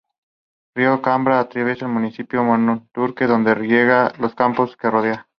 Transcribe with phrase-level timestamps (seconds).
[0.73, 5.25] El río Cabra, atraviesa el municipio de Monturque, donde riega los campos que rodean.